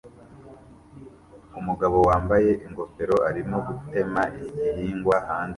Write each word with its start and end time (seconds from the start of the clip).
Umugabo 1.59 1.97
wambaye 2.09 2.51
ingofero 2.65 3.15
arimo 3.29 3.57
gutema 3.67 4.21
igihingwa 4.47 5.15
hanze 5.27 5.49